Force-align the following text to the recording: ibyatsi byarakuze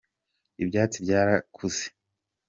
ibyatsi 0.63 0.97
byarakuze 1.05 1.85